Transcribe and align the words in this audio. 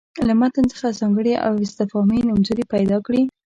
له 0.27 0.33
متن 0.41 0.65
څخه 0.73 0.97
ځانګړي 0.99 1.33
او 1.45 1.51
استفهامي 1.65 2.19
نومځړي 2.27 2.63
پیدا 2.73 2.97
کړي. 3.05 3.21